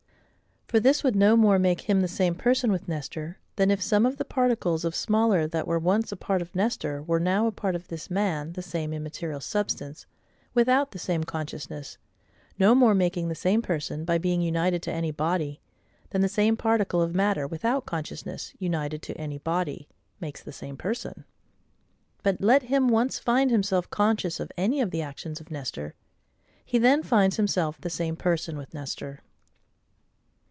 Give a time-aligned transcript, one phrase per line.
[0.67, 4.05] For this would no more make him the same person with Nestor, than if some
[4.05, 7.51] of the particles of smaller that were once a part of Nestor were now a
[7.51, 10.05] part of this man the same immaterial substance,
[10.53, 11.97] without the same consciousness,
[12.57, 15.59] no more making the same person, by being united to any body,
[16.11, 19.89] than the same particle of matter, without consciousness, united to any body,
[20.21, 21.25] makes the same person.
[22.23, 25.95] But let him once find himself conscious of any of the actions of Nestor,
[26.63, 29.19] he then finds himself the same person with Nestor.